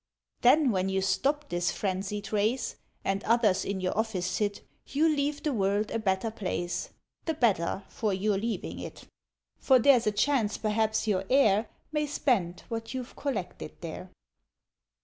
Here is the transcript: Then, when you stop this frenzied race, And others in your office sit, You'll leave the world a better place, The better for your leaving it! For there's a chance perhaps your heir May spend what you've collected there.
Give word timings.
Then, 0.41 0.71
when 0.71 0.89
you 0.89 0.99
stop 0.99 1.49
this 1.49 1.69
frenzied 1.71 2.33
race, 2.33 2.75
And 3.05 3.23
others 3.23 3.63
in 3.63 3.79
your 3.81 3.95
office 3.95 4.25
sit, 4.25 4.63
You'll 4.87 5.11
leave 5.11 5.43
the 5.43 5.53
world 5.53 5.91
a 5.91 5.99
better 5.99 6.31
place, 6.31 6.89
The 7.25 7.35
better 7.35 7.83
for 7.87 8.11
your 8.11 8.39
leaving 8.39 8.79
it! 8.79 9.07
For 9.59 9.77
there's 9.77 10.07
a 10.07 10.11
chance 10.11 10.57
perhaps 10.57 11.05
your 11.07 11.23
heir 11.29 11.69
May 11.91 12.07
spend 12.07 12.61
what 12.61 12.95
you've 12.95 13.15
collected 13.15 13.73
there. 13.81 14.09